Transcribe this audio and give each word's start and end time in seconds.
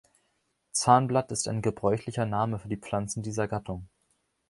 Zahnblatt 0.71 1.31
ist 1.31 1.47
ein 1.47 1.61
gebräuchlicher 1.61 2.25
Name 2.25 2.57
für 2.57 2.69
Pflanzen 2.75 3.21
dieser 3.21 3.47
Gattung. 3.47 3.87